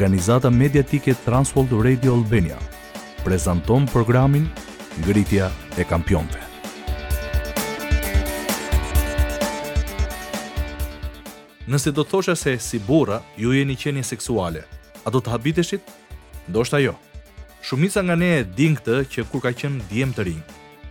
Organizata 0.00 0.48
Mediatike 0.50 1.14
Transworld 1.24 1.72
Radio 1.84 2.14
Albania 2.14 2.56
prezanton 3.24 3.84
programin 3.86 4.46
Ngritja 5.04 5.50
e 5.76 5.84
Kampionëve. 5.84 6.40
Nëse 11.68 11.92
do 11.92 12.00
të 12.00 12.12
thosha 12.14 12.32
se 12.44 12.54
si 12.56 12.80
burra 12.88 13.18
ju 13.36 13.52
jeni 13.52 13.76
qenie 13.76 14.00
seksuale, 14.00 14.64
a 15.04 15.12
do 15.12 15.20
të 15.20 15.34
habiteshit? 15.34 15.84
Ndoshta 16.48 16.80
jo. 16.80 16.96
Shumica 17.60 18.00
nga 18.00 18.16
ne 18.16 18.32
e 18.38 18.42
din 18.56 18.80
këtë 18.80 18.96
që 19.12 19.28
kur 19.28 19.44
ka 19.44 19.52
qenë 19.52 19.84
djem 19.92 20.16
të 20.16 20.30
rinj. 20.30 20.40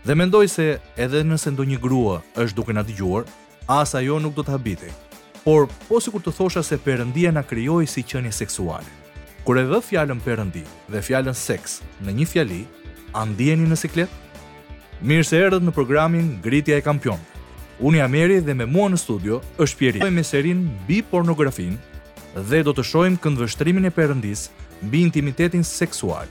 Dhe 0.06 0.20
mendoj 0.22 0.46
se 0.54 0.70
edhe 1.02 1.26
nëse 1.26 1.50
ndonjë 1.50 1.82
grua 1.82 2.22
është 2.46 2.62
duke 2.62 2.78
na 2.78 2.86
dëgjuar, 2.86 3.26
as 3.66 3.98
ajo 3.98 4.22
nuk 4.22 4.38
do 4.38 4.46
të 4.46 4.54
habitej 4.60 4.94
por 5.44 5.68
po 5.88 6.00
si 6.02 6.12
kur 6.12 6.22
të 6.24 6.34
thosha 6.36 6.62
se 6.66 6.78
përëndia 6.84 7.32
në 7.34 7.44
kryoj 7.48 7.86
si 7.88 8.04
qënje 8.04 8.32
seksuale. 8.36 8.88
Kur 9.46 9.60
e 9.62 9.66
dhe 9.68 9.80
fjallën 9.86 10.20
përëndi 10.26 10.64
dhe 10.92 11.02
fjallën 11.06 11.36
seks 11.38 11.80
në 12.04 12.14
një 12.20 12.28
fjalli, 12.28 12.62
a 13.18 13.24
ndjeni 13.26 13.68
në 13.70 13.78
siklet? 13.80 14.10
Mirë 15.02 15.26
se 15.30 15.40
erdhët 15.40 15.64
në 15.66 15.74
programin 15.74 16.34
Gritja 16.44 16.78
e 16.78 16.84
Kampion. 16.86 17.20
Unë 17.80 18.02
jam 18.02 18.18
Eri 18.20 18.42
dhe 18.44 18.54
me 18.60 18.68
mua 18.68 18.90
në 18.92 19.00
studio 19.00 19.40
është 19.64 19.78
Pjeri. 19.80 20.02
Me 20.12 20.24
serin 20.28 20.66
bi 20.88 21.00
pornografin 21.02 21.78
dhe 22.36 22.60
do 22.68 22.74
të 22.76 22.84
shojmë 22.86 23.22
këndvështrimin 23.24 23.88
e 23.88 23.94
përëndis 23.96 24.50
bi 24.92 25.02
intimitetin 25.08 25.64
seksual. 25.64 26.28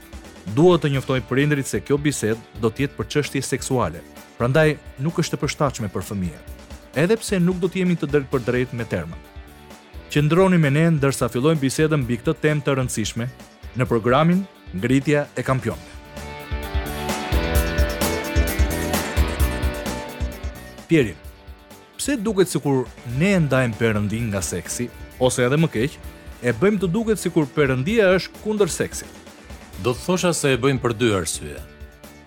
Duhet 0.55 0.85
të 0.85 0.93
njoftoj 0.95 1.19
prindrit 1.29 1.67
se 1.69 1.81
kjo 1.85 1.99
bised 1.99 2.39
do 2.61 2.71
tjetë 2.71 2.97
për 2.97 3.09
qështje 3.17 3.43
seksuale, 3.45 4.01
prandaj 4.39 4.77
nuk 5.01 5.19
është 5.21 5.37
të 5.37 5.43
përshtachme 5.43 5.91
për 5.93 6.07
fëmijet 6.13 6.55
edhe 6.99 7.15
pse 7.21 7.39
nuk 7.39 7.61
do 7.63 7.69
të 7.71 7.83
jemi 7.85 7.95
të 7.95 8.09
drejtë 8.11 8.31
për 8.33 8.43
drejtë 8.47 8.77
me 8.79 8.85
termën. 8.91 9.21
Qëndroni 10.11 10.59
me 10.59 10.71
ne 10.73 10.87
ndërsa 10.97 11.29
fillojmë 11.31 11.61
bisedën 11.63 12.01
mbi 12.03 12.17
këtë 12.25 12.35
temë 12.43 12.65
të 12.67 12.75
rëndësishme 12.79 13.27
në 13.79 13.87
programin 13.87 14.41
Ngritja 14.79 15.27
e 15.39 15.45
Kampionëve. 15.47 15.97
Pieri, 20.89 21.13
pse 22.01 22.17
duket 22.25 22.49
sikur 22.51 22.87
ne 23.21 23.35
ndajmë 23.47 23.79
perëndin 23.81 24.31
nga 24.33 24.43
seksi 24.43 24.89
ose 25.23 25.45
edhe 25.45 25.59
më 25.61 25.69
keq, 25.75 25.99
e 26.43 26.51
bëjmë 26.55 26.81
të 26.85 26.89
duket 26.95 27.21
sikur 27.21 27.47
perëndia 27.55 28.11
është 28.17 28.43
kundër 28.45 28.71
seksit? 28.73 29.11
Do 29.85 29.93
të 29.95 30.03
thosha 30.09 30.33
se 30.35 30.51
e 30.55 30.59
bëjmë 30.65 30.83
për 30.83 30.97
dy 30.99 31.13
arsye. 31.19 31.61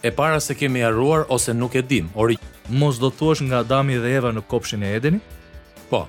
E 0.06 0.12
para 0.18 0.38
se 0.42 0.56
kemi 0.56 0.84
harruar 0.86 1.26
ose 1.34 1.52
nuk 1.54 1.76
e 1.76 1.84
dim, 1.84 2.08
ori 2.16 2.38
mos 2.72 2.98
do 2.98 3.12
thuash 3.12 3.42
nga 3.44 3.60
Adami 3.64 3.96
dhe 4.00 4.10
Eva 4.18 4.32
në 4.32 4.42
kopshin 4.48 4.84
e 4.84 4.96
Edenit? 4.96 5.24
Po. 5.90 6.08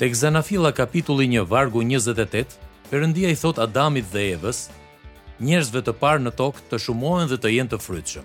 Tek 0.00 0.14
Zanafilla 0.16 0.72
kapitulli 0.72 1.26
1 1.28 1.44
vargu 1.48 1.82
28, 1.84 2.56
Perëndia 2.90 3.30
i 3.30 3.36
thot 3.38 3.58
Adamit 3.62 4.06
dhe 4.12 4.22
Evës, 4.34 4.64
njerëzve 5.44 5.82
të 5.86 5.92
parë 6.00 6.24
në 6.24 6.32
tokë 6.34 6.64
të 6.70 6.78
shumohen 6.84 7.28
dhe 7.30 7.36
të 7.38 7.52
jenë 7.56 7.70
të 7.70 7.78
frytshëm. 7.84 8.24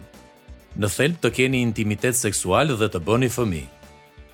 Në 0.81 0.89
thelb 0.95 1.19
të 1.22 1.31
keni 1.38 1.61
intimitet 1.66 2.17
seksual 2.17 2.73
dhe 2.80 2.88
të 2.89 3.02
bëni 3.08 3.30
fëmijë. 3.31 3.67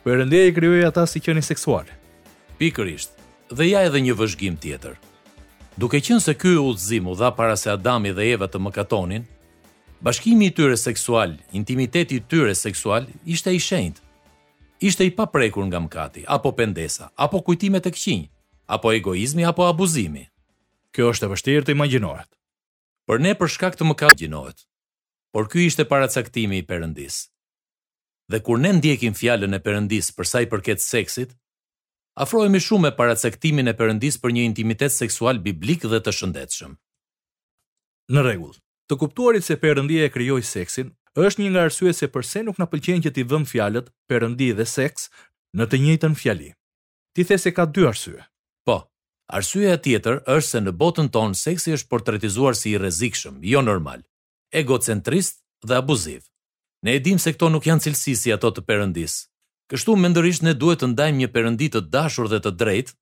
Perëndia 0.06 0.48
i 0.48 0.54
krijoi 0.56 0.86
ata 0.88 1.04
si 1.06 1.20
qenie 1.22 1.44
seksuale. 1.44 1.98
Pikërisht. 2.58 3.12
Dhe 3.52 3.68
ja 3.68 3.84
edhe 3.86 4.00
një 4.02 4.16
vëzhgim 4.18 4.56
tjetër. 4.58 4.96
Duke 5.78 6.00
qenë 6.00 6.24
se 6.24 6.34
ky 6.40 6.56
udhëzim 6.64 7.12
u 7.12 7.16
dha 7.20 7.34
para 7.36 7.58
se 7.60 7.70
Adami 7.74 8.14
dhe 8.16 8.30
Eva 8.38 8.48
të 8.48 8.62
mëkatonin, 8.64 9.28
Bashkimi 10.02 10.46
i 10.48 10.52
tyre 10.52 10.78
seksual, 10.78 11.36
intimiteti 11.54 12.16
i 12.18 12.22
tyre 12.30 12.56
seksual 12.58 13.06
ishte 13.30 13.52
i 13.54 13.60
shenjt. 13.62 14.00
Ishte 14.82 15.06
i 15.06 15.12
paprekur 15.16 15.62
nga 15.70 15.78
mëkati, 15.78 16.24
apo 16.28 16.50
pendesa, 16.58 17.12
apo 17.16 17.38
kujtime 17.46 17.78
të 17.80 17.92
këqinj, 17.94 18.24
apo 18.66 18.94
egoizmi 18.98 19.46
apo 19.46 19.68
abuzimi. 19.70 20.24
Kjo 20.92 21.12
është 21.14 21.28
e 21.28 21.30
vështirë 21.36 21.68
të 21.68 21.76
imagjinohet. 21.76 22.32
Por 23.06 23.22
ne 23.22 23.36
për 23.38 23.54
shkak 23.54 23.78
të 23.78 23.92
mëkatit 23.92 24.24
gjinohet. 24.24 24.66
Por 25.30 25.46
ky 25.48 25.68
ishte 25.70 25.86
paracaktimi 25.86 26.58
i 26.58 26.66
Perëndis. 26.66 27.20
Dhe 28.32 28.42
kur 28.42 28.58
ne 28.58 28.74
ndjekim 28.80 29.14
fjalën 29.14 29.54
e 29.58 29.62
Perëndis 29.62 30.10
për 30.18 30.30
sa 30.32 30.42
i 30.42 30.50
përket 30.50 30.82
seksit, 30.82 31.38
Afrohemi 32.18 32.60
shumë 32.60 32.88
me 32.90 32.96
paracaktimin 32.98 33.70
e 33.70 33.78
Perëndis 33.78 34.18
për 34.24 34.34
një 34.34 34.50
intimitet 34.50 34.98
seksual 34.98 35.38
biblik 35.46 35.86
dhe 35.86 36.02
të 36.02 36.16
shëndetshëm. 36.20 36.74
Në 38.18 38.26
rregull, 38.28 38.58
të 38.92 38.98
kuptuarit 39.00 39.46
se 39.48 39.56
Perëndia 39.56 40.04
e 40.06 40.12
krijoi 40.12 40.44
seksin, 40.44 40.90
është 41.26 41.42
një 41.42 41.50
nga 41.52 41.62
arsyet 41.66 41.96
se 41.96 42.08
pse 42.12 42.42
nuk 42.44 42.58
na 42.60 42.66
pëlqen 42.68 43.00
që 43.06 43.12
ti 43.16 43.24
vëmë 43.30 43.48
fjalët 43.52 43.88
Perëndi 44.12 44.50
dhe 44.58 44.66
seks 44.68 45.08
në 45.56 45.64
të 45.72 45.78
njëjtën 45.84 46.16
fjali. 46.22 46.50
Ti 47.16 47.22
the 47.28 47.38
se 47.40 47.52
ka 47.56 47.64
dy 47.66 47.86
arsye. 47.88 48.20
Po. 48.68 48.78
Arsyeja 49.38 49.78
e 49.78 49.82
tjetër 49.86 50.18
është 50.36 50.48
se 50.54 50.60
në 50.66 50.72
botën 50.82 51.08
tonë 51.16 51.40
seksi 51.46 51.74
është 51.78 51.88
portretizuar 51.92 52.56
si 52.60 52.72
i 52.74 52.78
rrezikshëm, 52.80 53.40
jo 53.54 53.62
normal, 53.64 54.02
egocentrist 54.62 55.40
dhe 55.68 55.76
abuziv. 55.80 56.22
Ne 56.84 56.96
e 56.96 57.00
dim 57.06 57.18
se 57.22 57.32
këto 57.34 57.48
nuk 57.54 57.68
janë 57.70 57.84
cilësi 57.86 58.16
si 58.20 58.34
ato 58.36 58.52
të 58.52 58.66
Perëndis. 58.68 59.16
Kështu 59.72 59.96
mendërisht 60.04 60.44
ne 60.44 60.54
duhet 60.60 60.84
të 60.84 60.90
ndajmë 60.92 61.18
një 61.24 61.32
Perëndi 61.36 61.72
të 61.72 61.82
dashur 61.96 62.28
dhe 62.32 62.42
të 62.44 62.52
drejtë 62.60 62.94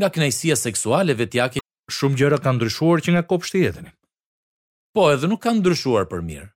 nga 0.00 0.08
kënaqësia 0.08 0.56
seksuale 0.56 1.12
vetjake. 1.20 1.60
Shumë 1.96 2.16
gjëra 2.16 2.38
kanë 2.40 2.56
ndryshuar 2.62 3.02
që 3.04 3.10
nga 3.12 3.26
kopshti 3.28 3.60
jetën 3.66 3.90
po 4.94 5.02
edhe 5.12 5.26
nuk 5.30 5.40
kanë 5.42 5.58
ndryshuar 5.58 6.04
për 6.10 6.20
mirë. 6.22 6.46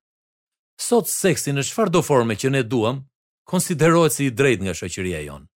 Sot 0.79 1.09
seksi 1.11 1.51
në 1.57 1.65
çfarë 1.67 1.93
do 1.97 2.03
forme 2.07 2.37
që 2.39 2.53
ne 2.55 2.61
duam, 2.71 3.01
konsiderohet 3.51 4.15
si 4.15 4.29
i 4.29 4.35
drejtë 4.41 4.63
nga 4.65 4.75
shoqëria 4.79 5.25
jonë. 5.27 5.49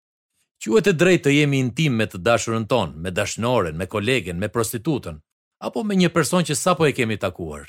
Quhet 0.64 0.88
e 0.88 0.94
drejtë 0.96 1.24
të 1.26 1.34
jemi 1.36 1.60
intim 1.60 1.96
me 2.00 2.06
të 2.08 2.20
dashurën 2.24 2.64
tonë, 2.70 2.96
me 3.04 3.12
dashnoren, 3.16 3.76
me 3.76 3.86
kolegen, 3.86 4.40
me 4.40 4.48
prostitutën 4.48 5.20
apo 5.60 5.82
me 5.84 5.92
një 6.00 6.08
person 6.14 6.40
që 6.40 6.56
sapo 6.56 6.86
e 6.88 6.92
kemi 6.96 7.18
takuar. 7.20 7.68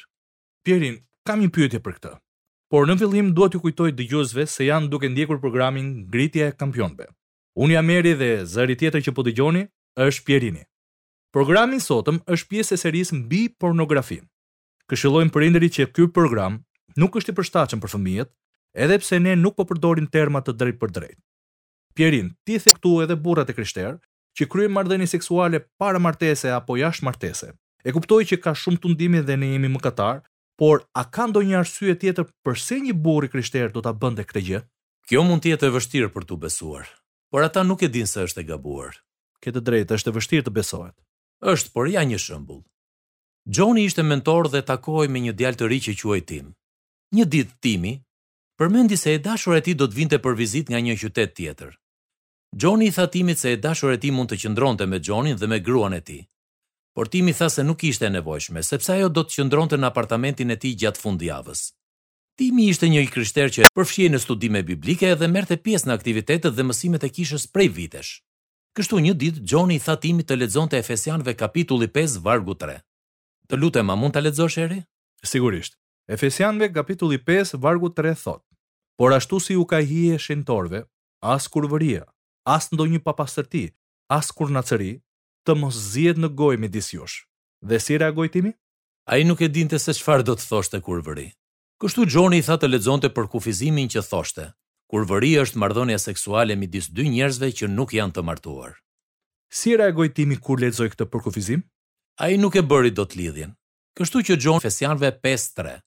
Pierin, 0.64 1.02
kam 1.28 1.42
një 1.44 1.50
pyetje 1.56 1.82
për 1.84 1.94
këtë. 1.98 2.12
Por 2.72 2.88
në 2.88 2.96
fillim 3.02 3.34
dua 3.36 3.50
t'ju 3.52 3.60
kujtoj 3.66 3.90
dëgjuesve 4.00 4.46
se 4.48 4.64
janë 4.70 4.88
duke 4.88 5.10
ndjekur 5.12 5.42
programin 5.44 6.06
Gritja 6.14 6.48
e 6.48 6.56
Kampionëve. 6.56 7.10
Unë 7.60 7.74
jam 7.76 7.92
dhe 8.20 8.32
zëri 8.54 8.80
tjetër 8.80 9.04
që 9.04 9.12
po 9.12 9.28
dëgjoni 9.28 9.68
është 10.08 10.24
Pierini. 10.24 10.64
Programi 11.36 11.76
i 11.76 11.86
sotëm 11.90 12.24
është 12.32 12.50
pjesë 12.50 12.74
e 12.78 12.82
serisë 12.86 13.16
mbi 13.20 13.42
pornografinë. 13.60 14.31
Këshillojmë 14.92 15.32
prindërit 15.32 15.72
që 15.78 15.86
ky 15.96 16.06
program 16.12 16.58
nuk 17.00 17.14
është 17.16 17.32
i 17.32 17.36
përshtatshëm 17.36 17.80
për 17.84 17.90
fëmijët, 17.94 18.30
edhe 18.84 18.96
pse 19.00 19.18
ne 19.24 19.38
nuk 19.40 19.56
po 19.56 19.64
përdorim 19.70 20.04
terma 20.12 20.42
të 20.44 20.52
drejtë 20.60 20.80
për 20.82 20.92
drejt. 20.98 21.20
Pierin, 21.96 22.32
ti 22.44 22.58
the 22.60 22.72
këtu 22.76 22.92
edhe 23.06 23.16
burrat 23.16 23.48
e 23.48 23.54
krishterë 23.56 23.94
që 24.40 24.50
kryejnë 24.52 24.74
marrëdhënie 24.76 25.08
seksuale 25.12 25.62
para 25.80 26.00
martese 26.04 26.52
apo 26.58 26.76
jashtë 26.82 27.06
martese. 27.08 27.54
E 27.88 27.92
kuptoj 27.96 28.20
që 28.32 28.38
ka 28.44 28.52
shumë 28.62 28.82
tundimi 28.84 29.22
dhe 29.28 29.38
ne 29.40 29.54
jemi 29.54 29.72
mëkatar, 29.74 30.20
por 30.60 30.84
a 31.02 31.06
ka 31.08 31.24
ndonjë 31.32 31.56
arsye 31.62 31.96
tjetër 32.04 32.28
pse 32.46 32.82
një 32.84 32.94
burr 33.06 33.30
i 33.30 33.32
krishter 33.34 33.72
do 33.74 33.80
ta 33.82 33.94
bënte 33.96 34.28
këtë 34.28 34.42
gjë? 34.50 34.60
Kjo 35.08 35.24
mund 35.26 35.40
të 35.44 35.56
jetë 35.56 35.72
e 35.72 35.76
vështirë 35.78 36.10
për 36.18 36.28
tu 36.30 36.36
besuar, 36.44 36.92
por 37.32 37.48
ata 37.48 37.64
nuk 37.64 37.80
e 37.80 37.88
dinë 37.96 38.12
se 38.12 38.28
është 38.28 38.44
e 38.44 38.48
gabuar. 38.52 39.00
të 39.42 39.64
drejtë 39.68 39.96
është 40.00 40.12
e 40.12 40.16
vështirë 40.20 40.46
të 40.46 40.52
besohet. 40.60 40.98
Është, 41.56 41.72
por 41.76 41.88
ja 41.90 42.04
një 42.06 42.20
shembull. 42.28 42.62
Johnny 43.50 43.84
ishte 43.86 44.02
mentor 44.02 44.50
dhe 44.50 44.62
takoi 44.62 45.08
me 45.10 45.20
një 45.20 45.34
djalë 45.40 45.58
të 45.58 45.68
ri 45.68 45.80
që 45.84 45.94
quhej 46.00 46.22
Tim. 46.30 46.48
Një 47.16 47.26
ditë 47.32 47.56
Timi 47.66 47.94
përmendi 48.60 48.98
se 49.02 49.16
e 49.16 49.20
dashura 49.20 49.58
e 49.58 49.64
tij 49.66 49.76
do 49.80 49.88
të 49.90 49.98
vinte 49.98 50.18
për 50.22 50.36
vizitë 50.42 50.70
nga 50.70 50.80
një 50.86 50.96
qytet 51.02 51.34
tjetër. 51.36 51.72
Johnny 52.62 52.88
i 52.88 52.94
tha 52.94 53.08
Timit 53.10 53.40
se 53.42 53.50
e 53.54 53.58
dashura 53.58 53.96
e 53.96 53.98
tij 54.02 54.14
mund 54.14 54.30
të 54.30 54.38
qëndronte 54.44 54.86
me 54.86 55.00
Johnny 55.02 55.34
dhe 55.34 55.48
me 55.50 55.58
gruan 55.60 55.98
e 55.98 56.02
tij. 56.06 56.22
Por 56.94 57.08
Timi 57.10 57.34
tha 57.34 57.50
se 57.50 57.64
nuk 57.66 57.82
ishte 57.84 58.06
e 58.06 58.14
nevojshme 58.14 58.62
sepse 58.64 58.94
ajo 58.94 59.10
do 59.10 59.24
të 59.26 59.34
qëndronte 59.36 59.78
në 59.80 59.90
apartamentin 59.90 60.54
e 60.54 60.58
tij 60.62 60.78
gjatë 60.82 61.02
fundjavës. 61.02 61.62
Timi 62.38 62.70
ishte 62.70 62.92
një 62.94 63.02
i 63.02 63.10
krishter 63.16 63.50
që 63.50 63.72
përfshihej 63.74 64.12
në 64.14 64.20
studime 64.22 64.62
biblike 64.70 65.16
dhe 65.18 65.28
merrte 65.34 65.58
pjesë 65.66 65.90
në 65.90 65.98
aktivitetet 65.98 66.54
dhe 66.54 66.68
mësimet 66.70 67.04
e 67.10 67.14
kishës 67.16 67.50
prej 67.50 67.72
vitesh. 67.74 68.22
Kështu 68.78 69.02
një 69.02 69.18
ditë 69.22 69.44
Johnny 69.50 69.80
i 69.80 69.82
tha 69.82 69.98
Timit 69.98 70.30
të 70.30 70.38
lexonte 70.38 70.78
Efesianëve 70.78 71.34
kapitulli 71.44 71.90
5 71.90 72.22
vargu 72.26 72.54
Të 73.52 73.58
lutem, 73.60 73.90
a 73.92 73.96
mund 74.00 74.14
ta 74.16 74.22
lexosh 74.24 74.56
eri? 74.64 74.78
Sigurisht. 75.28 75.74
Efesianëve 76.08 76.70
kapitulli 76.78 77.18
5 77.28 77.58
vargu 77.60 77.90
3 77.92 78.14
thotë: 78.16 78.46
Por 78.96 79.12
ashtu 79.12 79.40
si 79.44 79.58
u 79.60 79.66
ka 79.68 79.82
hije 79.90 80.16
shentorve, 80.24 80.80
as 81.34 81.50
kurvëria, 81.52 82.06
as 82.56 82.70
ndonjë 82.72 83.02
papastërti, 83.04 83.66
as 84.18 84.30
kurnaçëri, 84.38 84.94
të 85.44 85.56
mos 85.60 85.76
zihet 85.92 86.22
në 86.24 86.30
gojë 86.40 86.62
midis 86.64 86.88
jush. 86.96 87.18
Dhe 87.68 87.80
si 87.84 87.98
reagoi 88.00 88.30
ti? 88.32 88.54
Ai 89.12 89.20
nuk 89.28 89.44
e 89.44 89.52
dinte 89.52 89.80
se 89.84 89.98
çfarë 90.00 90.24
do 90.30 90.38
të 90.40 90.48
thoshte 90.48 90.80
kurvëri. 90.88 91.28
Kështu 91.84 92.08
Joni 92.08 92.40
i 92.40 92.46
tha 92.48 92.56
të 92.56 92.72
lexonte 92.72 93.12
për 93.12 93.28
kufizimin 93.36 93.92
që 93.92 94.06
thoshte. 94.12 94.46
Kurvëri 94.92 95.34
është 95.44 95.60
marrëdhënia 95.60 96.00
seksuale 96.00 96.56
midis 96.56 96.88
dy 96.88 97.10
njerëzve 97.12 97.52
që 97.60 97.68
nuk 97.76 97.92
janë 98.00 98.16
të 98.16 98.24
martuar. 98.24 98.80
Si 99.52 99.76
reagoi 99.76 100.08
kur 100.40 100.58
lexoi 100.64 100.92
këtë 100.96 101.06
për 101.12 101.22
kufizim? 101.28 101.62
a 102.18 102.30
i 102.30 102.38
nuk 102.38 102.56
e 102.58 102.64
bëri 102.64 102.92
do 102.94 103.06
të 103.08 103.20
lidhjen. 103.20 103.54
Kështu 103.98 104.22
që 104.28 104.38
gjon 104.40 104.62
fesianve 104.64 105.10
5-3, 105.24 105.82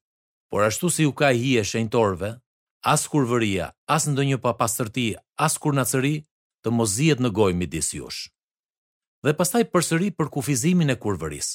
por 0.53 0.67
ashtu 0.67 0.91
si 0.93 1.07
u 1.09 1.13
ka 1.17 1.31
i 1.33 1.57
e 1.61 1.65
shenjtorve, 1.65 2.35
as 2.85 3.07
kur 3.09 3.25
vëria, 3.29 3.71
as 3.89 4.05
ndë 4.09 4.27
një 4.29 4.39
papastërti, 4.45 5.07
as 5.41 5.57
kur 5.59 5.75
nëcëri, 5.77 6.15
të 6.65 6.73
mozijet 6.73 7.21
në 7.21 7.31
gojë 7.37 7.57
midis 7.59 7.89
jush. 7.97 8.29
Dhe 9.25 9.33
pastaj 9.37 9.65
përsëri 9.73 10.11
për 10.13 10.29
kufizimin 10.33 10.93
e 10.93 10.99
kurvëris. 11.01 11.55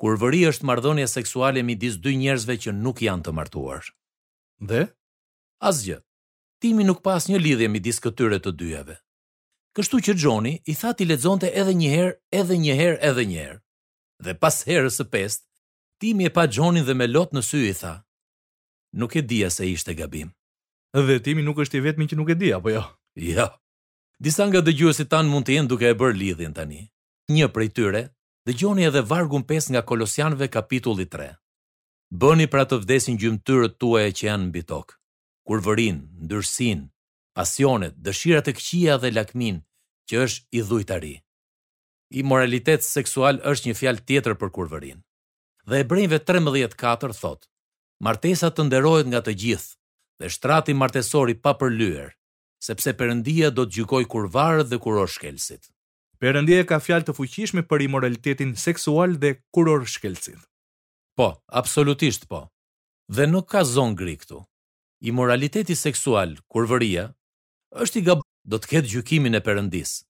Kurvëri 0.00 0.40
është 0.50 0.66
mardhonja 0.66 1.06
seksuale 1.10 1.62
midis 1.66 1.98
dy 2.02 2.16
njerëzve 2.18 2.56
që 2.66 2.74
nuk 2.74 3.02
janë 3.04 3.24
të 3.26 3.34
martuar. 3.36 3.84
Dhe? 4.58 4.86
Asgjë. 5.70 6.00
Timi 6.60 6.84
nuk 6.86 7.02
pas 7.04 7.24
një 7.30 7.38
lidhje 7.40 7.68
midis 7.72 7.98
këtyre 8.04 8.40
të 8.42 8.52
dyjeve. 8.60 8.98
Kështu 9.76 10.00
që 10.06 10.12
Gjoni 10.18 10.54
i 10.68 10.74
tha 10.76 10.90
ti 10.98 11.06
ledzonte 11.08 11.46
edhe 11.48 11.72
njëherë, 11.78 12.14
edhe 12.42 12.56
njëherë, 12.58 12.98
edhe 13.10 13.24
njëherë 13.30 13.60
dhe 14.24 14.36
pas 14.42 14.56
herës 14.68 15.00
së 15.00 15.06
pestë, 15.12 15.46
Timi 16.00 16.24
e 16.24 16.30
pa 16.32 16.46
Gjonin 16.48 16.86
dhe 16.86 16.94
me 16.96 17.04
lot 17.10 17.34
në 17.36 17.42
sy 17.44 17.58
i 17.68 17.72
tha, 17.76 17.94
nuk 19.00 19.12
e 19.20 19.20
dia 19.28 19.50
se 19.52 19.66
ishte 19.68 19.92
gabim. 19.98 20.30
Dhe 20.96 21.16
Timi 21.22 21.44
nuk 21.44 21.60
është 21.60 21.76
i 21.76 21.82
vetëmi 21.86 22.06
që 22.08 22.16
nuk 22.18 22.32
e 22.32 22.36
dia, 22.40 22.56
po 22.64 22.72
jo? 22.72 22.80
Jo. 23.20 23.50
Disa 24.20 24.46
nga 24.48 24.62
dëgjuesit 24.64 25.10
tanë 25.12 25.28
mund 25.32 25.46
të 25.46 25.56
jenë 25.58 25.70
duke 25.72 25.88
e 25.90 25.98
bërë 26.00 26.18
lidhjen 26.22 26.56
tani. 26.56 26.80
Një 27.32 27.50
prej 27.54 27.68
tyre, 27.76 28.02
dëgjoni 28.48 28.86
edhe 28.88 29.04
vargun 29.12 29.44
5 29.48 29.70
nga 29.74 29.84
Kolosianve 29.88 30.48
kapitulli 30.52 31.04
3. 31.12 31.30
Bëni 32.20 32.48
pra 32.50 32.64
të 32.66 32.80
vdesin 32.82 33.20
gjymtyrët 33.20 33.76
tuaj 33.80 34.08
që 34.18 34.26
janë 34.28 34.48
mbi 34.50 34.64
tokë. 34.72 34.96
Kur 35.46 35.60
vërin, 35.66 36.00
ndyrsin, 36.24 36.88
pasionet, 37.36 37.96
dëshirat 38.04 38.48
e 38.50 38.56
këqia 38.58 38.98
dhe 39.04 39.12
lakmin, 39.16 39.60
që 40.08 40.24
është 40.24 40.48
i 40.50 40.60
dhujtari. 40.68 41.14
Imoralitet 42.10 42.82
seksual 42.82 43.38
është 43.46 43.70
një 43.70 43.74
fjalë 43.78 44.02
tjetër 44.10 44.34
për 44.38 44.50
kurvërin. 44.54 44.96
Dhe 45.70 45.78
Hebrejve 45.82 46.18
13:4 46.30 47.14
thotë: 47.18 47.46
Martesa 48.02 48.48
të 48.50 48.64
nderohet 48.66 49.06
nga 49.12 49.20
të 49.22 49.34
gjithë 49.42 49.76
dhe 50.20 50.28
shtrati 50.36 50.74
martesor 50.74 51.30
i 51.30 51.36
papërlyer, 51.38 52.10
sepse 52.68 52.96
Perëndia 52.98 53.50
do 53.54 53.62
të 53.64 53.72
gjykojë 53.76 54.08
kurvarët 54.14 54.70
dhe 54.72 54.78
kurorshkelësit. 54.82 55.70
Perëndia 56.20 56.66
ka 56.66 56.80
fjalë 56.82 57.06
të 57.08 57.14
fuqishme 57.16 57.62
për 57.70 57.86
imoralitetin 57.86 58.56
seksual 58.64 59.14
dhe 59.22 59.30
kurorshkelësit. 59.54 60.42
Po, 61.16 61.28
absolutisht 61.62 62.26
po. 62.28 62.42
Dhe 63.16 63.26
nuk 63.30 63.46
ka 63.54 63.62
zonë 63.64 63.94
gri 64.02 64.16
këtu. 64.20 64.42
Imoraliteti 65.10 65.74
seksual, 65.86 66.34
kurvëria, 66.52 67.06
është 67.84 67.98
i 67.98 68.04
gabuar 68.10 68.28
do 68.52 68.56
të 68.60 68.68
ketë 68.74 68.88
gjykimin 68.96 69.38
e 69.38 69.40
Perëndisë. 69.46 70.09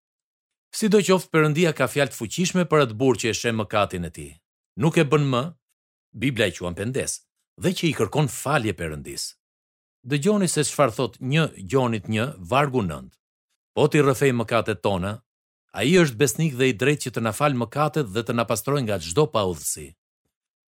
Si 0.71 0.87
do 0.87 1.01
qoftë 1.03 1.31
përëndia 1.35 1.73
ka 1.75 1.89
fjalë 1.91 2.13
të 2.13 2.19
fuqishme 2.21 2.65
për 2.71 2.85
atë 2.87 2.97
burë 2.99 3.21
që 3.21 3.31
e 3.33 3.35
shemë 3.39 3.59
mëkatin 3.65 4.05
e 4.07 4.11
ti. 4.15 4.27
Nuk 4.83 4.99
e 4.99 5.05
bën 5.11 5.25
më, 5.33 5.41
Biblia 6.23 6.47
i 6.47 6.55
quan 6.59 6.77
pëndes, 6.79 7.17
dhe 7.63 7.73
që 7.75 7.89
i 7.89 7.95
kërkon 7.99 8.29
falje 8.31 8.75
përëndis. 8.79 9.25
Dë 10.09 10.21
gjoni 10.25 10.49
se 10.49 10.63
shfarë 10.65 10.95
thot 10.99 11.17
një 11.31 11.49
gjonit 11.73 12.07
një, 12.09 12.29
vargu 12.53 12.85
nënd. 12.87 13.11
Po 13.75 13.89
ti 13.91 13.99
rëfej 14.03 14.31
mëkatet 14.39 14.81
tona, 14.87 15.13
a 15.75 15.83
i 15.87 15.97
është 16.03 16.19
besnik 16.23 16.55
dhe 16.59 16.71
i 16.71 16.77
drejt 16.79 17.05
që 17.07 17.13
të 17.17 17.25
na 17.27 17.35
falë 17.41 17.59
mëkatet 17.65 18.09
dhe 18.15 18.23
të 18.27 18.35
na 18.39 18.47
pastrojnë 18.49 18.87
nga 18.89 19.01
gjdo 19.03 19.27
pa 19.35 19.43
udhësi. 19.51 19.91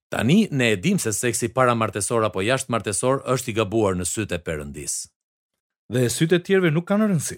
Tani, 0.10 0.40
ne 0.58 0.72
edhim 0.76 0.98
se 1.00 1.12
seksi 1.14 1.52
para 1.58 1.76
martesor 1.78 2.24
apo 2.26 2.42
jashtë 2.42 2.72
martesor 2.74 3.20
është 3.36 3.52
i 3.52 3.56
gabuar 3.60 4.00
në 4.00 4.08
sytë 4.14 4.40
e 4.40 4.42
përëndis. 4.48 4.96
Dhe 5.94 6.08
sytë 6.10 6.40
e 6.40 6.44
tjerëve 6.48 6.72
nuk 6.74 6.88
kanë 6.90 7.06
rëndësi. 7.12 7.38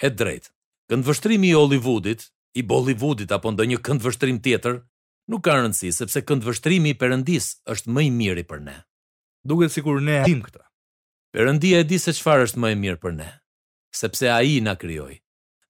Ë 0.00 0.08
drejtë, 0.18 0.50
Këndvështrimi 0.90 1.52
i 1.54 1.54
Hollywoodit, 1.54 2.24
i 2.58 2.64
Bollywoodit 2.66 3.30
apo 3.36 3.52
ndonjë 3.54 3.78
këndvështrim 3.86 4.40
tjetër, 4.42 4.80
nuk 5.30 5.44
ka 5.46 5.54
rëndësi 5.60 5.92
sepse 5.94 6.22
këndvështrimi 6.26 6.90
i 6.90 6.96
Perëndis 6.98 7.46
është 7.70 7.94
më 7.94 8.04
i 8.08 8.10
miri 8.16 8.42
për 8.50 8.64
ne. 8.66 8.74
Duket 9.46 9.76
sikur 9.76 10.02
ne 10.02 10.16
e 10.18 10.24
dimë 10.26 10.42
këtë. 10.48 10.64
Perëndia 11.36 11.84
e 11.84 11.86
di 11.86 12.00
se 12.02 12.10
çfarë 12.18 12.48
është 12.48 12.62
më 12.64 12.72
e 12.74 12.78
mirë 12.82 12.98
për 13.06 13.14
ne, 13.20 13.28
sepse 14.00 14.32
ai 14.34 14.56
na 14.66 14.74
krijoi. 14.82 15.14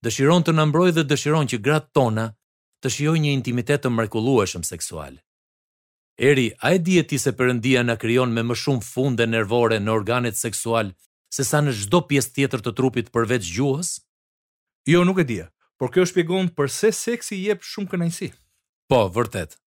Dëshiron 0.05 0.47
të 0.47 0.55
na 0.57 0.65
mbrojë 0.71 0.95
dhe 0.99 1.05
dëshiron 1.13 1.51
që 1.53 1.61
gratë 1.69 1.93
tona 1.99 2.25
të 2.81 2.95
shijojnë 2.97 3.27
një 3.27 3.35
intimitet 3.43 3.85
të 3.85 3.93
mrekullueshëm 3.93 4.65
seksual. 4.65 5.19
Eri, 6.31 6.47
a 6.65 6.73
e 6.73 6.81
di 6.87 6.97
ti 7.11 7.21
se 7.21 7.35
Perëndia 7.37 7.85
na 7.85 7.99
krijon 8.01 8.33
me 8.33 8.41
më 8.49 8.57
shumë 8.63 8.87
funde 8.89 9.29
nervore 9.29 9.77
në 9.85 9.93
organet 9.99 10.41
seksual 10.41 10.95
sesa 11.37 11.61
në 11.61 11.77
çdo 11.83 12.01
pjesë 12.09 12.33
tjetër 12.39 12.65
të 12.65 12.73
trupit 12.81 13.13
përveç 13.15 13.53
gjuhës? 13.57 13.99
Jo, 14.87 15.05
nuk 15.05 15.19
e 15.21 15.25
dija, 15.29 15.51
por 15.77 15.91
kjo 15.93 16.07
shpjegon 16.09 16.49
përse 16.57 16.89
seksi 16.97 17.37
jep 17.45 17.65
shumë 17.65 17.91
kënaqësi. 17.93 18.31
Po, 18.89 19.03
vërtet. 19.13 19.59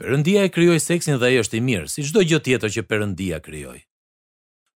Perëndia 0.00 0.44
e 0.46 0.52
krijoi 0.54 0.78
seksin 0.82 1.18
dhe 1.18 1.26
ai 1.32 1.38
është 1.42 1.58
i 1.58 1.62
mirë, 1.64 1.86
si 1.90 2.04
çdo 2.06 2.22
gjë 2.22 2.40
tjetër 2.44 2.70
që 2.76 2.84
Perëndia 2.86 3.38
krijoi. 3.42 3.80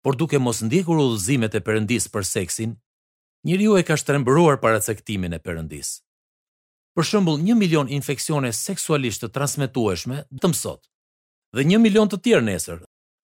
Por 0.02 0.16
duke 0.16 0.38
mos 0.40 0.62
ndjekur 0.64 0.98
udhëzimet 1.04 1.54
e 1.54 1.60
Perëndis 1.62 2.08
për 2.12 2.24
seksin, 2.26 2.72
njeriu 3.46 3.76
e 3.76 3.82
ka 3.86 3.94
shtrembëruar 4.00 4.58
paraqitimin 4.62 5.36
e 5.36 5.40
Perëndis. 5.44 5.90
Për 6.96 7.06
shembull, 7.06 7.38
1 7.44 7.54
milion 7.60 7.86
infeksione 7.92 8.50
seksualisht 8.56 9.22
të 9.22 9.30
transmetueshme 9.36 10.24
të 10.42 10.50
sot, 10.56 10.88
dhe 11.54 11.62
1 11.68 11.78
milion 11.84 12.08
të 12.08 12.18
tjerë 12.24 12.46
nesër, 12.48 12.80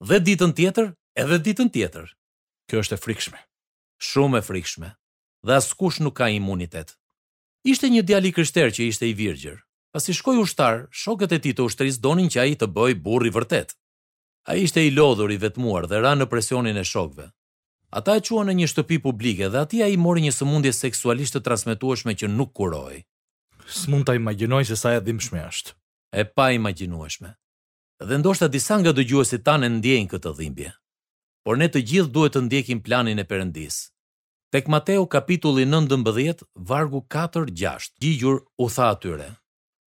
dhe 0.08 0.20
ditën 0.28 0.52
tjetër, 0.54 0.93
edhe 1.22 1.40
ditën 1.46 1.72
tjetër. 1.75 2.06
Kjo 2.69 2.82
është 2.84 2.94
e 2.94 3.00
frikshme. 3.04 3.40
Shumë 4.10 4.38
e 4.38 4.46
frikshme 4.50 4.93
dhe 5.46 5.54
askush 5.60 5.98
nuk 6.04 6.16
ka 6.19 6.26
imunitet. 6.38 6.88
Ishte 7.72 7.87
një 7.94 8.02
djali 8.08 8.31
kryshter 8.34 8.69
që 8.75 8.82
ishte 8.90 9.06
i 9.10 9.14
virgjër. 9.19 9.58
Pasi 9.94 10.12
shkoi 10.19 10.40
ushtar, 10.43 10.76
shokët 11.02 11.34
e 11.37 11.38
tij 11.43 11.54
të 11.56 11.62
ushtrisë 11.66 12.02
donin 12.06 12.28
që 12.32 12.38
ai 12.43 12.56
të 12.58 12.66
bëj 12.76 12.93
burr 13.04 13.28
i 13.31 13.32
vërtet. 13.37 13.69
Ai 14.50 14.56
ishte 14.66 14.82
i 14.87 14.90
lodhur 14.96 15.31
i 15.34 15.38
vetmuar 15.44 15.84
dhe 15.90 15.98
ra 16.02 16.12
në 16.16 16.26
presionin 16.32 16.76
e 16.76 16.84
shokëve. 16.93 17.28
Ata 17.98 18.16
e 18.19 18.25
quan 18.26 18.48
në 18.50 18.54
një 18.58 18.69
shtëpi 18.72 18.98
publike 19.06 19.46
dhe 19.52 19.58
aty 19.64 19.78
ai 19.87 19.94
mori 20.06 20.22
një 20.26 20.34
sëmundje 20.37 20.72
seksualisht 20.82 21.37
të 21.38 21.44
transmetueshme 21.46 22.12
që 22.19 22.26
nuk 22.37 22.50
kuroi. 22.58 22.98
S'mund 23.81 24.06
ta 24.10 24.14
imagjinoj 24.19 24.64
se 24.69 24.76
sa 24.82 24.96
e 24.98 25.00
dhimbshme 25.06 25.40
është. 25.50 25.72
E 26.12 26.22
pa 26.34 26.50
imagjinueshme. 26.58 27.31
Dhe 28.08 28.16
ndoshta 28.19 28.50
disa 28.54 28.75
nga 28.82 28.90
dëgjuesit 28.96 29.46
tanë 29.48 29.70
ndjejnë 29.78 30.10
këtë 30.12 30.32
dhimbje. 30.38 30.70
Por 31.44 31.54
ne 31.60 31.70
të 31.70 31.84
gjithë 31.88 32.12
duhet 32.14 32.34
të 32.34 32.44
ndjekim 32.48 32.81
planin 32.87 33.22
e 33.22 33.25
Perëndisë. 33.31 33.81
Tek 34.56 34.67
Mateu 34.69 35.06
kapitulli 35.08 35.64
19, 35.64 36.43
vargu 36.55 37.00
4-6, 37.11 37.93
gjigjur 38.00 38.37
u 38.58 38.67
tha 38.75 38.87
atyre, 38.94 39.26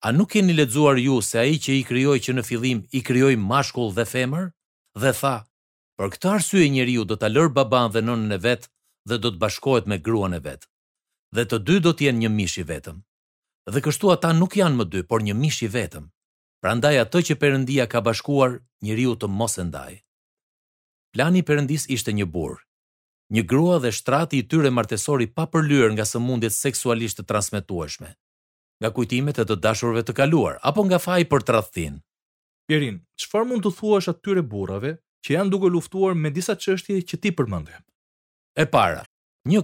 a 0.06 0.12
nuk 0.12 0.29
keni 0.32 0.53
ledzuar 0.53 0.99
ju 1.00 1.23
se 1.25 1.38
a 1.41 1.44
i 1.49 1.56
që 1.65 1.73
i 1.79 1.85
kryoj 1.88 2.19
që 2.26 2.35
në 2.37 2.44
filim 2.49 2.82
i 2.93 3.00
kryoj 3.06 3.32
mashkull 3.49 3.94
dhe 3.97 4.05
femër? 4.12 4.44
Dhe 5.00 5.12
tha, 5.23 5.37
për 5.97 6.12
këtë 6.12 6.29
arsye 6.35 6.61
e 6.67 6.69
njeri 6.75 6.99
ju 6.99 7.06
do 7.09 7.17
të 7.17 7.31
lërë 7.32 7.55
baban 7.56 7.88
dhe 7.97 8.03
nënën 8.09 8.37
e 8.37 8.41
vetë 8.47 8.69
dhe 9.09 9.17
do 9.23 9.32
të 9.32 9.41
bashkojt 9.44 9.88
me 9.88 9.97
gruan 10.05 10.37
e 10.37 10.43
vetë, 10.50 10.69
dhe 11.35 11.47
të 11.49 11.62
dy 11.67 11.79
do 11.88 11.94
t'jen 11.97 12.20
një 12.20 12.31
mishi 12.37 12.67
vetëm. 12.75 13.00
Dhe 13.73 13.85
kështu 13.88 14.12
ata 14.17 14.35
nuk 14.37 14.59
janë 14.61 14.82
më 14.85 14.88
dy, 14.93 15.00
por 15.09 15.25
një 15.25 15.32
mish 15.44 15.65
i 15.65 15.73
vetëm. 15.81 16.12
Prandaj 16.62 17.00
ato 17.06 17.25
që 17.25 17.41
Perëndia 17.41 17.89
ka 17.89 18.05
bashkuar, 18.08 18.60
njeriu 18.84 19.17
të 19.17 19.32
mos 19.39 19.56
e 19.56 19.65
ndaj. 19.72 19.96
Plani 21.17 21.41
i 21.41 21.46
Perëndis 21.48 21.89
ishte 21.96 22.13
një 22.20 22.29
burr, 22.29 22.60
një 23.37 23.43
grua 23.49 23.77
dhe 23.82 23.91
shtrati 23.93 24.39
i 24.41 24.47
tyre 24.49 24.70
martesori 24.73 25.27
pa 25.29 25.44
përlyer 25.53 25.91
nga 25.97 26.06
sëmundjet 26.08 26.55
seksualisht 26.56 27.20
të 27.20 27.27
transmetueshme, 27.29 28.11
nga 28.81 28.91
kujtimet 28.97 29.41
e 29.43 29.47
të 29.49 29.56
dashurve 29.65 30.05
të 30.06 30.15
kaluar 30.20 30.56
apo 30.70 30.85
nga 30.89 30.99
faji 31.03 31.29
për 31.29 31.44
tradhtin. 31.51 31.99
Pierin, 32.69 33.03
çfarë 33.20 33.49
mund 33.49 33.65
të 33.65 33.75
thuash 33.79 34.08
atyre 34.13 34.43
burrave 34.44 34.94
që 35.25 35.37
janë 35.37 35.53
duke 35.53 35.69
luftuar 35.73 36.17
me 36.17 36.32
disa 36.32 36.56
çështje 36.56 37.03
që 37.08 37.20
ti 37.23 37.32
përmendje? 37.39 37.77
E 38.56 38.65
para, 38.67 39.05
një 39.49 39.63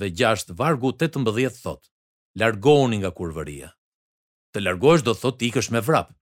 ve 0.00 0.08
6 0.12 0.52
vargu 0.56 0.92
18 0.92 1.62
thot: 1.64 1.82
Largohuni 2.38 2.98
nga 3.02 3.10
kurvëria. 3.10 3.72
Të 4.52 4.60
largosh 4.62 5.02
do 5.02 5.14
thot 5.14 5.42
ikësh 5.42 5.70
me 5.72 5.80
vrap. 5.80 6.12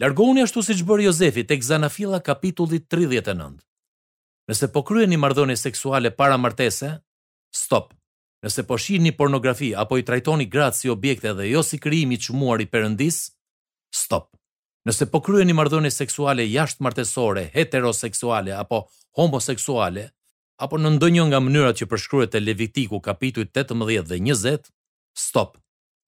Largohuni 0.00 0.42
ashtu 0.42 0.62
siç 0.62 0.82
bëri 0.82 1.04
Jozefi 1.06 1.44
tek 1.44 1.62
Zanafilla 1.62 2.20
kapitulli 2.20 2.80
39. 2.80 3.60
Nëse 4.50 4.66
po 4.74 4.82
kryeni 4.82 5.14
marrëdhënie 5.20 5.54
seksuale 5.54 6.10
para 6.10 6.34
martese, 6.40 6.88
stop. 7.54 7.92
Nëse 8.42 8.64
po 8.66 8.76
shihni 8.82 9.12
pornografi 9.14 9.68
apo 9.78 9.94
i 9.94 10.02
trajtoni 10.02 10.48
gratë 10.50 10.78
si 10.80 10.90
objekte 10.90 11.30
dhe 11.38 11.46
jo 11.52 11.60
si 11.62 11.78
kryimi 11.78 12.16
i 12.18 12.22
çmuar 12.24 12.62
i 12.62 12.66
Perëndis, 12.66 13.20
stop. 13.94 14.26
Nëse 14.88 15.06
po 15.12 15.20
kryeni 15.22 15.54
marrëdhënie 15.54 15.92
seksuale 15.94 16.48
jashtë 16.50 16.82
martesore, 16.82 17.44
heteroseksuale 17.54 18.56
apo 18.62 18.82
homoseksuale, 19.18 20.08
apo 20.64 20.80
në 20.80 20.92
ndonjë 20.96 21.26
nga 21.30 21.40
mënyrat 21.46 21.78
që 21.78 21.88
përshkruhet 21.92 22.32
te 22.34 22.40
Levitiku 22.42 22.98
kapitulli 23.06 23.52
18 23.54 24.08
dhe 24.08 24.18
20, 24.18 24.66
stop. 25.26 25.60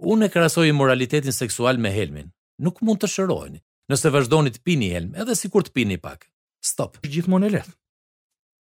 Unë 0.03 0.27
e 0.27 0.33
krahasoj 0.35 0.67
moralitetin 0.75 1.37
seksual 1.37 1.79
me 1.79 1.95
helmin. 1.95 2.35
Nuk 2.59 2.83
mund 2.83 2.99
të 3.05 3.13
shërojnë. 3.15 3.63
Nëse 3.93 4.11
vazhdoni 4.15 4.51
të 4.57 4.65
pini 4.67 4.91
helm, 4.97 5.15
edhe 5.15 5.39
si 5.39 5.53
kur 5.53 5.63
të 5.69 5.75
pini 5.79 6.01
pak, 6.07 6.27
stop. 6.73 6.99
Gjithmonë 7.07 7.47
e 7.47 7.55
lehtë. 7.59 7.77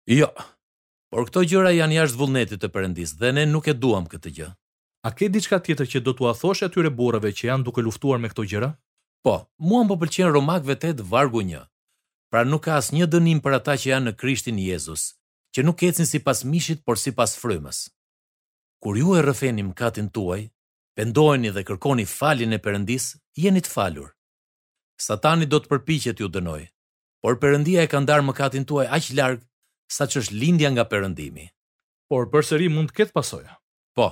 Jo. 0.10 0.32
Por 1.12 1.28
këto 1.28 1.44
gjëra 1.46 1.74
janë 1.76 2.00
jashtë 2.00 2.18
vullnetit 2.18 2.62
të 2.64 2.70
Perëndisë 2.74 3.18
dhe 3.20 3.32
ne 3.36 3.44
nuk 3.52 3.68
e 3.70 3.74
duam 3.76 4.06
këtë 4.10 4.32
gjë. 4.38 4.48
A 5.06 5.10
ke 5.14 5.28
diçka 5.30 5.60
tjetër 5.62 5.88
që 5.92 6.02
do 6.06 6.14
t'ua 6.16 6.32
thosh 6.38 6.64
atyre 6.66 6.90
burrave 6.90 7.32
që 7.36 7.50
janë 7.50 7.66
duke 7.68 7.84
luftuar 7.86 8.22
me 8.22 8.30
këto 8.32 8.46
gjëra? 8.50 8.70
Po, 9.26 9.36
mua 9.62 9.84
më 9.86 9.98
pëlqen 10.02 10.32
Romak 10.34 10.66
vetet 10.66 11.02
vargu 11.06 11.42
1. 11.44 11.62
Pra 12.32 12.42
nuk 12.48 12.64
ka 12.66 12.80
asnjë 12.80 13.10
dënim 13.14 13.42
për 13.44 13.58
ata 13.60 13.76
që 13.78 13.90
janë 13.92 14.08
në 14.10 14.16
Krishtin 14.22 14.58
Jezus, 14.62 15.04
që 15.54 15.66
nuk 15.68 15.84
ecën 15.86 16.08
sipas 16.10 16.42
mishit, 16.48 16.82
por 16.88 16.98
sipas 16.98 17.36
frymës. 17.38 17.84
Kur 18.82 18.98
ju 18.98 19.14
e 19.18 19.22
rrëfeni 19.22 19.66
mëkatin 19.68 20.08
tuaj, 20.16 20.48
pendoheni 20.98 21.52
dhe 21.54 21.66
kërkoni 21.68 22.08
faljen 22.10 22.56
e 22.58 22.62
Perëndisë, 22.64 23.20
jeni 23.44 23.62
të 23.62 23.70
falur. 23.76 24.16
Satani 25.02 25.46
do 25.50 25.60
të 25.60 25.70
përpiqet 25.76 26.22
ju 26.24 26.32
dënoj, 26.34 26.64
por 27.22 27.38
Perëndia 27.42 27.84
e 27.84 27.92
ka 27.92 28.00
ndarë 28.00 28.26
mëkatin 28.32 28.66
tuaj 28.70 28.88
aq 28.88 29.12
larg 29.20 29.42
sa 29.92 30.08
që 30.08 30.22
është 30.24 30.38
lindja 30.40 30.70
nga 30.72 30.86
përëndimi. 30.88 31.50
Por 32.08 32.30
përsëri 32.32 32.70
mund 32.72 32.92
të 32.92 32.98
ketë 33.02 33.16
pasoja? 33.16 33.58
Po. 33.96 34.08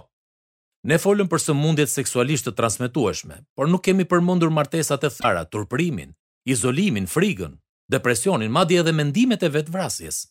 Ne 0.87 0.97
folëm 0.99 1.29
për 1.31 1.41
sëmundjet 1.47 1.91
seksualisht 1.91 2.47
të 2.49 2.53
transmitueshme, 2.55 3.37
por 3.55 3.71
nuk 3.71 3.83
kemi 3.87 4.05
përmundur 4.07 4.51
martesat 4.55 5.03
e 5.07 5.11
thara, 5.15 5.45
turprimin, 5.47 6.11
izolimin, 6.47 7.07
frigën, 7.11 7.55
depresionin, 7.91 8.51
madje 8.55 8.79
edhe 8.83 8.93
mendimet 8.95 9.43
e 9.43 9.51
vetë 9.55 9.73
vrasjes. 9.75 10.21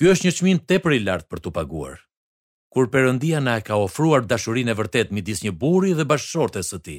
Ky 0.00 0.08
është 0.12 0.26
një 0.28 0.34
qmin 0.38 0.60
të 0.64 0.78
për 0.84 0.96
i 0.98 1.02
lartë 1.04 1.28
për 1.32 1.42
të 1.44 1.54
paguar. 1.58 1.98
Kur 2.74 2.88
përëndia 2.90 3.40
na 3.44 3.58
e 3.60 3.64
ka 3.64 3.76
ofruar 3.84 4.24
dashurin 4.26 4.68
e 4.68 4.74
vërtet 4.76 5.12
midis 5.14 5.44
një 5.44 5.52
buri 5.60 5.92
dhe 5.94 6.08
bashkëshorte 6.10 6.64
së 6.66 6.80
ti, 6.86 6.96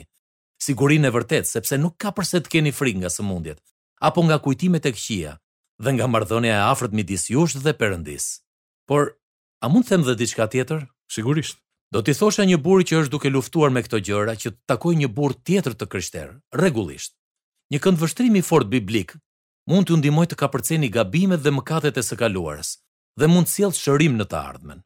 sigurin 0.64 1.06
e 1.06 1.12
vërtet, 1.12 1.50
sepse 1.50 1.78
nuk 1.82 1.98
ka 2.00 2.14
përse 2.16 2.42
të 2.46 2.54
keni 2.54 2.72
frigë 2.72 3.04
nga 3.04 3.12
sëmundjet, 3.12 3.60
apo 4.00 4.24
nga 4.24 4.38
kujtimet 4.46 4.86
e 4.90 4.94
këqia, 4.96 5.34
dhe 5.84 5.92
nga 5.96 6.08
marrëdhënia 6.08 6.56
e 6.58 6.66
afërt 6.74 6.94
midis 6.96 7.26
jush 7.34 7.56
dhe 7.60 7.74
Perëndis. 7.80 8.42
Por 8.88 9.18
a 9.62 9.68
mund 9.72 9.86
të 9.88 9.90
them 9.92 10.04
edhe 10.06 10.16
diçka 10.22 10.48
tjetër? 10.48 10.86
Sigurisht. 11.12 11.58
Do 11.94 12.02
t'i 12.02 12.16
thosha 12.18 12.44
një 12.48 12.58
burri 12.66 12.86
që 12.88 13.02
është 13.04 13.14
duke 13.14 13.30
luftuar 13.32 13.70
me 13.74 13.84
këto 13.86 14.00
gjëra 14.08 14.34
që 14.42 14.52
të 14.52 14.60
takojë 14.72 15.00
një 15.04 15.10
burr 15.16 15.36
tjetër 15.48 15.76
të 15.78 15.86
krishterë, 15.92 16.34
rregullisht. 16.60 17.14
Një 17.72 17.80
këndvështrimi 17.84 18.42
fort 18.44 18.68
biblik 18.72 19.14
mund 19.70 19.86
t'ju 19.88 19.98
ndihmojë 20.00 20.32
të 20.32 20.40
kapërceni 20.42 20.90
gabimet 20.96 21.44
dhe 21.46 21.54
mëkatet 21.56 21.98
e 21.98 22.04
së 22.04 22.18
kaluarës 22.20 22.76
dhe 23.20 23.30
mund 23.32 23.48
të 23.48 23.54
sjellë 23.56 23.80
shërim 23.80 24.16
në 24.20 24.26
të 24.32 24.38
ardhmen. 24.42 24.82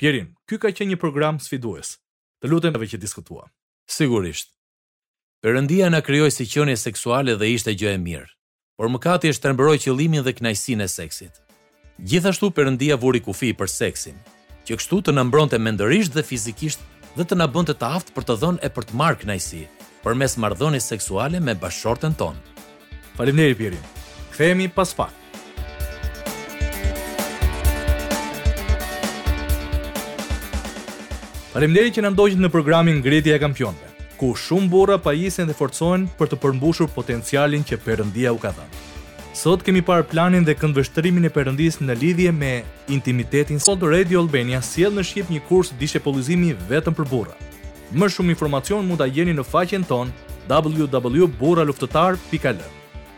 Pierin, 0.00 0.32
ky 0.48 0.58
ka 0.60 0.72
qenë 0.72 0.94
një 0.94 0.98
program 1.02 1.38
sfidues. 1.42 1.96
Të 2.40 2.48
lutem 2.50 2.76
edhe 2.78 2.88
që 2.94 3.00
diskutua. 3.02 3.48
Sigurisht. 3.88 4.52
Perëndia 5.42 5.90
na 5.90 6.00
krijoi 6.00 6.30
si 6.32 6.46
qenie 6.48 6.76
seksuale 6.76 7.36
dhe 7.36 7.48
ishte 7.56 7.72
gjë 7.76 7.94
e 7.96 8.00
mirë 8.06 8.32
por 8.76 8.90
mëkati 8.92 9.30
është 9.32 9.42
të 9.46 9.50
nëmbëroj 9.54 9.76
qëllimin 9.86 10.24
dhe 10.26 10.34
knajsin 10.36 10.82
e 10.84 10.88
seksit. 10.92 11.38
Gjithashtu 12.04 12.50
përëndia 12.52 12.98
vuri 13.00 13.22
kufi 13.24 13.54
për 13.56 13.70
seksin, 13.72 14.18
që 14.68 14.76
kështu 14.76 14.98
të 15.06 15.14
nëmbron 15.16 15.48
të 15.48 15.60
mendërisht 15.64 16.12
dhe 16.12 16.24
fizikisht 16.28 16.82
dhe 17.16 17.24
të 17.24 17.38
nëmbën 17.40 17.70
të 17.70 17.78
taft 17.80 18.12
për 18.12 18.26
të 18.28 18.36
dhënë 18.42 18.60
e 18.62 18.72
për 18.76 18.84
të 18.90 18.98
marrë 19.00 19.22
knajsi, 19.24 19.62
për 20.04 20.18
mes 20.20 20.36
mardhoni 20.36 20.80
seksuale 20.84 21.40
me 21.40 21.56
bashorten 21.56 22.12
tonë. 22.12 22.42
Falimderi, 23.16 23.56
Pirin. 23.56 23.88
Këthejemi 24.34 24.68
pas 24.76 24.92
pak. 24.98 25.22
Falimderi 31.56 31.96
që 31.96 32.04
në 32.04 32.12
ndojgjit 32.12 32.44
në 32.44 32.52
programin 32.52 33.00
Gretja 33.00 33.40
e 33.40 33.40
Kampionve 33.40 33.95
ku 34.16 34.32
shumë 34.34 34.68
burra 34.72 34.96
pajisën 34.98 35.46
dhe 35.48 35.54
forcojnë 35.56 36.06
për 36.18 36.28
të 36.32 36.36
përmbushur 36.42 36.88
potencialin 36.96 37.62
që 37.68 37.76
përëndia 37.84 38.30
u 38.34 38.38
ka 38.42 38.50
dhënë. 38.56 38.74
Sot 39.36 39.60
kemi 39.64 39.82
parë 39.84 40.06
planin 40.12 40.44
dhe 40.46 40.56
këndvështrimin 40.58 41.24
e 41.28 41.32
përëndis 41.34 41.76
në 41.84 41.94
lidhje 42.00 42.32
me 42.32 42.54
intimitetin 42.96 43.58
Sot 43.60 43.80
Radio 43.84 44.18
Albania 44.24 44.60
siel 44.64 44.92
në 44.96 45.02
Shqip 45.08 45.26
një 45.32 45.40
kurs 45.48 45.68
dishe 45.82 45.98
polizimi 46.00 46.54
vetëm 46.70 46.94
për 46.96 47.06
burra. 47.12 47.34
Më 47.92 48.06
shumë 48.16 48.32
informacion 48.32 48.88
mund 48.88 49.00
a 49.04 49.12
jeni 49.12 49.34
në 49.36 49.44
faqen 49.44 49.84
ton 49.90 50.08
www.burraluftetar.l 50.48 52.64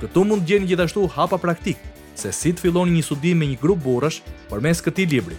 Këtu 0.02 0.20
mund 0.26 0.42
gjeni 0.46 0.68
gjithashtu 0.70 1.06
hapa 1.14 1.36
praktik 1.42 1.78
se 2.18 2.28
si 2.34 2.50
të 2.52 2.62
filloni 2.66 2.94
një 2.98 3.04
studim 3.06 3.36
me 3.38 3.46
një 3.52 3.58
grup 3.62 3.78
burrash 3.86 4.18
për 4.50 4.58
mes 4.66 4.78
këti 4.82 5.04
libri. 5.14 5.36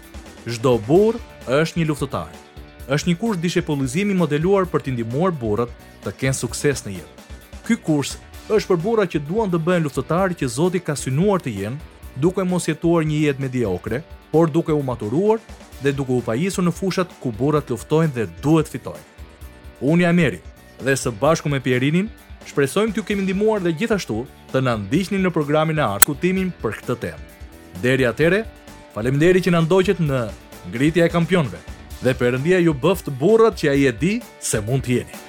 Zdo 0.47 0.73
burr 0.87 1.15
është 1.59 1.75
një 1.81 1.87
luftetarë 1.91 2.47
është 2.89 3.07
një 3.09 3.15
kurs 3.21 3.37
dishepollizimi 3.41 4.15
modeluar 4.17 4.65
për 4.69 4.81
të 4.85 4.95
ndihmuar 4.95 5.33
burrat 5.37 5.71
të 6.05 6.13
kenë 6.21 6.37
sukses 6.39 6.81
në 6.85 6.95
jetë. 6.95 7.27
Ky 7.67 7.77
kurs 7.85 8.15
është 8.49 8.69
për 8.71 8.79
burrat 8.85 9.11
që 9.13 9.21
duan 9.29 9.51
të 9.51 9.59
bëhen 9.65 9.85
luftëtarë 9.85 10.37
që 10.39 10.49
Zoti 10.49 10.81
ka 10.81 10.95
synuar 10.97 11.43
të 11.43 11.53
jenë, 11.59 11.77
duke 12.17 12.43
mos 12.49 12.65
jetuar 12.67 13.05
një 13.05 13.19
jetë 13.27 13.43
mediokre, 13.45 14.01
por 14.31 14.49
duke 14.49 14.73
u 14.73 14.81
maturuar 14.85 15.39
dhe 15.83 15.93
duke 15.93 16.15
u 16.17 16.23
pajisur 16.25 16.65
në 16.65 16.73
fushat 16.79 17.13
ku 17.21 17.31
burrat 17.39 17.69
luftojnë 17.69 18.15
dhe 18.17 18.25
duhet 18.43 18.69
fitojnë. 18.69 19.03
Unë 19.85 20.07
jam 20.07 20.23
Eri 20.25 20.41
dhe 20.79 20.95
së 20.97 21.11
bashku 21.21 21.49
me 21.51 21.59
Pierinin, 21.59 22.07
shpresojmë 22.49 22.95
t'ju 22.95 23.05
kemi 23.05 23.25
ndihmuar 23.27 23.59
dhe 23.63 23.73
gjithashtu 23.77 24.23
të 24.53 24.61
na 24.65 24.77
ndiqni 24.81 25.17
në 25.21 25.29
programin 25.35 25.77
e 25.81 25.83
arkutimin 25.85 26.49
për 26.63 26.77
këtë 26.79 26.95
temë. 27.01 27.25
Deri 27.85 28.07
atyre, 28.09 28.45
faleminderit 28.95 29.43
që 29.45 29.53
na 29.55 29.61
ndoqët 29.67 29.99
në 30.01 30.21
ngritja 30.71 31.05
e 31.09 31.11
kampionëve 31.13 31.59
dhe 32.03 32.13
përëndia 32.19 32.59
ju 32.63 32.73
bëftë 32.83 33.13
burrat 33.19 33.57
që 33.59 33.73
a 33.73 33.79
i 33.79 33.87
e 33.91 33.97
di 34.03 34.13
se 34.51 34.63
mund 34.65 34.85
t'jeni. 34.87 35.28